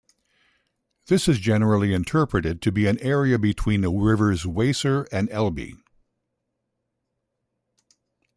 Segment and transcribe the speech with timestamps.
[1.05, 5.77] This is generally interpreted to be an area between the rivers Weser and Elbe.